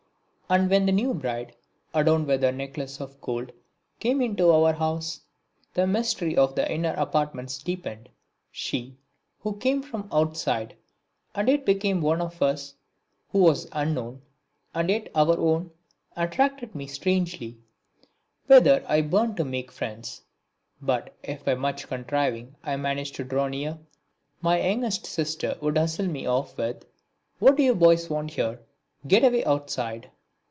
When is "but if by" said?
20.81-21.55